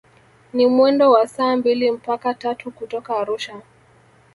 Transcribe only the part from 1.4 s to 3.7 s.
mbili mpaka tatu kutoka Arusha